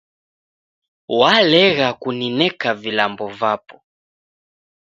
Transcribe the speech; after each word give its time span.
Walegha 1.19 1.89
kunineka 1.93 2.73
vilambo 2.73 3.27
vapo 3.27 3.75